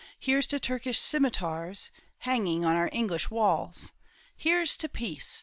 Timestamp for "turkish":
0.59-0.97